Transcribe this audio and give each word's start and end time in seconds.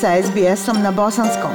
sa 0.00 0.22
SBS-om 0.22 0.82
na 0.82 0.92
bosanskom. 0.92 1.50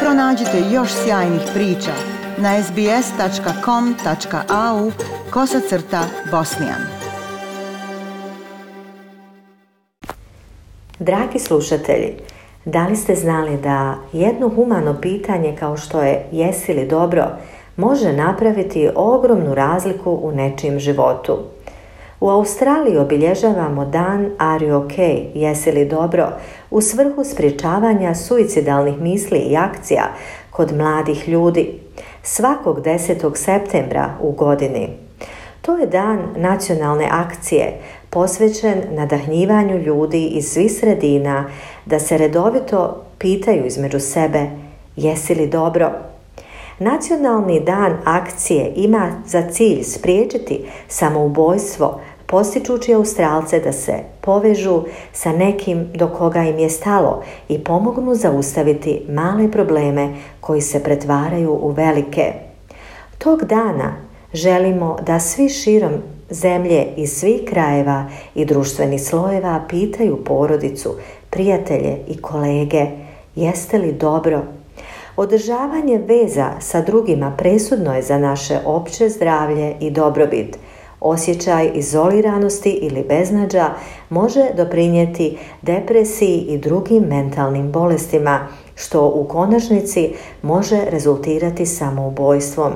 Pronađite 0.00 0.62
još 0.72 0.90
sjajnih 0.92 1.40
priča 1.54 1.92
na 2.38 2.62
sbs.com.au 2.62 4.10
kosacrta 5.30 6.02
bosnijan. 6.30 6.80
Dragi 10.98 11.38
slušatelji, 11.38 12.12
da 12.64 12.86
li 12.86 12.96
ste 12.96 13.14
znali 13.14 13.56
da 13.56 13.94
jedno 14.12 14.48
humano 14.48 14.96
pitanje 15.00 15.56
kao 15.58 15.76
što 15.76 16.02
je 16.02 16.26
jesi 16.32 16.74
li 16.74 16.88
dobro 16.88 17.24
može 17.76 18.12
napraviti 18.12 18.88
ogromnu 18.94 19.54
razliku 19.54 20.18
u 20.22 20.32
nečijem 20.32 20.78
životu? 20.78 21.55
U 22.20 22.28
Australiji 22.30 22.98
obilježavamo 22.98 23.84
dan 23.84 24.30
Are 24.38 24.66
you 24.66 24.86
okay? 24.86 25.26
Jesi 25.34 25.72
li 25.72 25.88
dobro? 25.88 26.28
U 26.70 26.80
svrhu 26.80 27.24
sprječavanja 27.24 28.14
suicidalnih 28.14 29.00
misli 29.00 29.38
i 29.38 29.56
akcija 29.56 30.04
kod 30.50 30.76
mladih 30.76 31.28
ljudi. 31.28 31.80
Svakog 32.22 32.80
10. 32.80 33.36
septembra 33.36 34.10
u 34.20 34.32
godini. 34.32 34.88
To 35.62 35.76
je 35.76 35.86
dan 35.86 36.18
nacionalne 36.36 37.08
akcije 37.10 37.80
posvećen 38.10 38.82
nadahnjivanju 38.90 39.78
ljudi 39.78 40.26
iz 40.26 40.44
svih 40.44 40.72
sredina 40.72 41.44
da 41.86 41.98
se 41.98 42.18
redovito 42.18 43.02
pitaju 43.18 43.66
između 43.66 44.00
sebe 44.00 44.46
jesi 44.96 45.34
li 45.34 45.46
dobro? 45.46 45.90
Nacionalni 46.78 47.60
dan 47.60 47.96
akcije 48.04 48.72
ima 48.76 49.22
za 49.26 49.50
cilj 49.50 49.82
spriječiti 49.82 50.64
samoubojstvo, 50.88 52.00
postičući 52.26 52.94
Australce 52.94 53.60
da 53.60 53.72
se 53.72 53.92
povežu 54.20 54.82
sa 55.12 55.32
nekim 55.32 55.88
do 55.94 56.08
koga 56.08 56.42
im 56.42 56.58
je 56.58 56.70
stalo 56.70 57.22
i 57.48 57.64
pomognu 57.64 58.14
zaustaviti 58.14 59.02
male 59.08 59.50
probleme 59.52 60.14
koji 60.40 60.60
se 60.60 60.82
pretvaraju 60.82 61.52
u 61.52 61.70
velike. 61.70 62.32
Tog 63.18 63.44
dana 63.44 63.96
želimo 64.32 64.96
da 65.06 65.20
svi 65.20 65.48
širom 65.48 65.92
zemlje 66.30 66.86
iz 66.96 67.12
svih 67.12 67.40
krajeva 67.48 68.04
i 68.34 68.44
društvenih 68.44 69.02
slojeva 69.02 69.64
pitaju 69.68 70.24
porodicu, 70.24 70.94
prijatelje 71.30 71.98
i 72.08 72.16
kolege 72.16 72.86
jeste 73.34 73.78
li 73.78 73.92
dobro 73.92 74.42
Održavanje 75.16 75.98
veza 75.98 76.50
sa 76.60 76.80
drugima 76.80 77.32
presudno 77.38 77.94
je 77.94 78.02
za 78.02 78.18
naše 78.18 78.58
opće 78.64 79.08
zdravlje 79.08 79.76
i 79.80 79.90
dobrobit. 79.90 80.58
Osjećaj 81.00 81.70
izoliranosti 81.74 82.70
ili 82.70 83.04
beznađa 83.08 83.70
može 84.10 84.44
doprinijeti 84.56 85.38
depresiji 85.62 86.38
i 86.38 86.58
drugim 86.58 87.02
mentalnim 87.02 87.72
bolestima, 87.72 88.48
što 88.74 89.06
u 89.06 89.24
konačnici 89.24 90.12
može 90.42 90.80
rezultirati 90.90 91.66
samoubojstvom. 91.66 92.72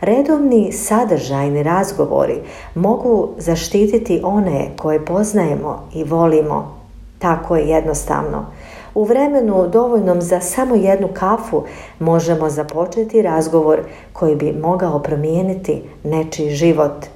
Redovni 0.00 0.72
sadržajni 0.72 1.62
razgovori 1.62 2.40
mogu 2.74 3.28
zaštititi 3.38 4.20
one 4.24 4.70
koje 4.76 5.04
poznajemo 5.04 5.88
i 5.94 6.04
volimo. 6.04 6.78
Tako 7.18 7.56
je 7.56 7.68
jednostavno. 7.68 8.46
U 8.94 9.04
vremenu 9.04 9.68
dovoljnom 9.68 10.22
za 10.22 10.40
samo 10.40 10.74
jednu 10.74 11.08
kafu 11.14 11.62
možemo 11.98 12.50
započeti 12.50 13.22
razgovor 13.22 13.80
koji 14.12 14.36
bi 14.36 14.52
mogao 14.52 14.98
promijeniti 14.98 15.82
nečiji 16.04 16.50
život. 16.50 17.06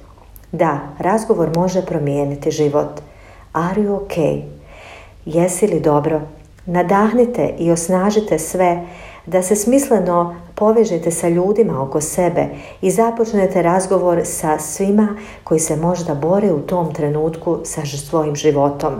Da, 0.51 0.79
razgovor 0.99 1.49
može 1.55 1.85
promijeniti 1.85 2.51
život. 2.51 3.01
Are 3.53 3.81
you 3.81 3.99
okay? 3.99 4.41
Jesi 5.25 5.67
li 5.67 5.79
dobro? 5.79 6.21
Nadahnite 6.65 7.53
i 7.59 7.71
osnažite 7.71 8.39
sve 8.39 8.85
da 9.25 9.41
se 9.41 9.55
smisleno 9.55 10.35
povežete 10.55 11.11
sa 11.11 11.29
ljudima 11.29 11.83
oko 11.83 12.01
sebe 12.01 12.45
i 12.81 12.91
započnete 12.91 13.61
razgovor 13.61 14.21
sa 14.23 14.59
svima 14.59 15.07
koji 15.43 15.59
se 15.59 15.75
možda 15.75 16.15
bore 16.15 16.53
u 16.53 16.59
tom 16.59 16.93
trenutku 16.93 17.59
sa 17.63 17.85
svojim 17.85 18.35
životom. 18.35 18.93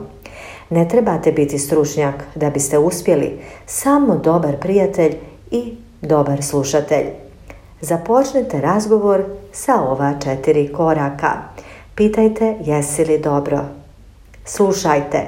Ne 0.70 0.88
trebate 0.88 1.32
biti 1.32 1.60
stručnjak 1.60 2.24
da 2.36 2.50
biste 2.50 2.78
uspjeli, 2.78 3.40
samo 3.66 4.18
dobar 4.18 4.58
prijatelj 4.60 5.16
i 5.52 5.74
dobar 6.02 6.44
slušatelj. 6.44 7.06
Započnite 7.82 8.62
razgovor 8.62 9.24
sa 9.52 9.82
ova 9.82 10.14
četiri 10.24 10.74
koraka. 10.74 11.32
Pitajte 11.96 12.56
jesi 12.66 13.06
li 13.06 13.20
dobro. 13.20 13.60
Slušajte. 14.46 15.22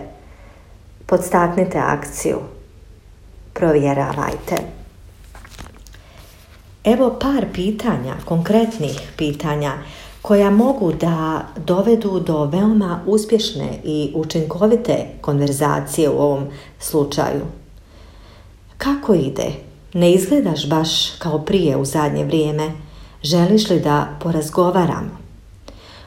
Podstaknite 1.05 1.77
akciju. 1.77 2.37
Provjeravajte. 3.53 4.55
Evo 6.83 7.17
par 7.21 7.45
pitanja, 7.53 8.13
konkretnih 8.25 9.11
pitanja 9.17 9.73
koja 10.21 10.49
mogu 10.49 10.93
da 10.93 11.47
dovedu 11.65 12.19
do 12.19 12.45
veoma 12.45 12.99
uspješne 13.05 13.79
i 13.83 14.11
učinkovite 14.15 15.05
konverzacije 15.21 16.09
u 16.09 16.21
ovom 16.21 16.47
slučaju. 16.79 17.45
Kako 18.77 19.13
ide? 19.13 19.51
Ne 19.93 20.11
izgledaš 20.13 20.69
baš 20.69 21.09
kao 21.19 21.39
prije 21.39 21.77
u 21.77 21.85
zadnje 21.85 22.25
vrijeme. 22.25 22.71
Želiš 23.23 23.69
li 23.69 23.79
da 23.79 24.07
porazgovaramo? 24.21 25.17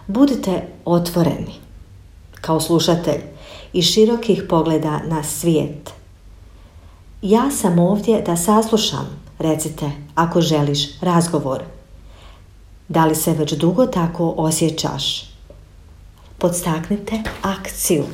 Budite 0.07 0.63
otvoreni 0.85 1.55
kao 2.41 2.61
slušatelj 2.61 3.21
i 3.73 3.83
širokih 3.83 4.43
pogleda 4.49 5.01
na 5.07 5.23
svijet. 5.23 5.91
Ja 7.23 7.51
sam 7.51 7.79
ovdje 7.79 8.23
da 8.23 8.37
saslušam, 8.37 9.21
recite, 9.39 9.91
ako 10.15 10.41
želiš 10.41 11.01
razgovor. 11.01 11.63
Da 12.89 13.07
li 13.07 13.15
se 13.15 13.33
već 13.33 13.53
dugo 13.53 13.87
tako 13.87 14.35
osjećaš? 14.37 15.31
Podstaknite 16.39 17.23
akciju. 17.43 18.05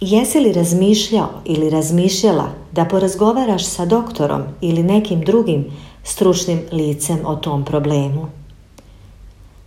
Jesi 0.00 0.40
li 0.40 0.52
razmišljao 0.52 1.28
ili 1.44 1.70
razmišljala 1.70 2.48
da 2.72 2.84
porazgovaraš 2.84 3.66
sa 3.66 3.84
doktorom 3.84 4.42
ili 4.60 4.82
nekim 4.82 5.20
drugim 5.20 5.64
stručnim 6.04 6.62
licem 6.72 7.18
o 7.24 7.36
tom 7.36 7.64
problemu? 7.64 8.28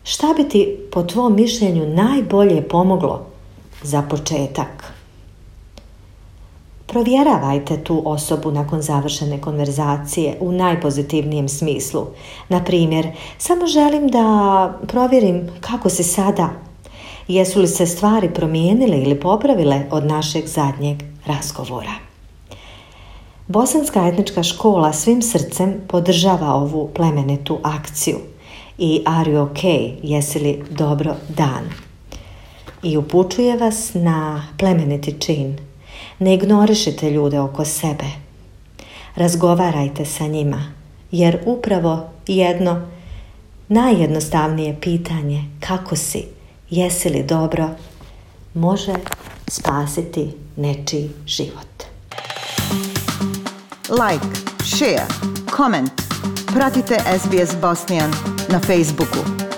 Šta 0.04 0.28
bi 0.38 0.50
ti 0.50 0.78
po 0.92 1.04
tvom 1.04 1.36
mišljenju 1.36 1.88
najbolje 1.88 2.68
pomoglo 2.68 3.26
za 3.84 4.02
početak? 4.02 4.99
Provjeravajte 6.90 7.84
tu 7.84 8.02
osobu 8.06 8.52
nakon 8.52 8.82
završene 8.82 9.42
konverzacije 9.42 10.38
u 10.40 10.52
najpozitivnijem 10.52 11.50
smislu. 11.50 12.06
Na 12.50 12.64
primjer, 12.64 13.08
samo 13.38 13.68
želim 13.68 14.08
da 14.08 14.74
provjerim 14.88 15.50
kako 15.62 15.90
si 15.90 16.04
sada. 16.04 16.50
Jesu 17.28 17.60
li 17.60 17.68
se 17.68 17.86
stvari 17.86 18.30
promijenile 18.34 18.98
ili 18.98 19.20
popravile 19.20 19.82
od 19.92 20.06
našeg 20.06 20.48
zadnjeg 20.48 21.04
razgovora? 21.26 21.94
Bosanska 23.48 24.08
etnička 24.08 24.44
škola 24.44 24.94
svim 24.94 25.22
srcem 25.22 25.82
podržava 25.88 26.54
ovu 26.54 26.90
plemenitu 26.94 27.60
akciju 27.64 28.18
i 28.78 29.04
Are 29.06 29.32
you 29.32 29.48
okay? 29.48 29.94
Jesi 30.04 30.40
li 30.40 30.64
dobro 30.70 31.16
dan? 31.38 31.70
I 32.84 32.98
upućuje 32.98 33.58
vas 33.58 33.92
na 33.94 34.48
plemeniti 34.58 35.16
čin– 35.20 35.58
ne 36.20 36.34
ignorišite 36.34 37.12
ljude 37.12 37.40
oko 37.40 37.66
sebe. 37.66 38.06
Razgovarajte 39.16 40.06
sa 40.06 40.28
njima, 40.28 40.74
jer 41.12 41.40
upravo 41.46 42.10
jedno 42.28 42.88
najjednostavnije 43.68 44.78
pitanje 44.82 45.44
kako 45.60 45.96
si, 45.96 46.26
jesi 46.70 47.10
li 47.10 47.24
dobro, 47.24 47.70
može 48.54 48.94
spasiti 49.48 50.32
nečiji 50.56 51.10
život. 51.28 51.84
Like, 53.90 54.26
share, 54.64 55.06
comment. 55.58 55.92
Pratite 56.54 56.98
SBS 57.20 57.56
Bosnian 57.62 58.12
na 58.50 58.60
Facebooku. 58.60 59.49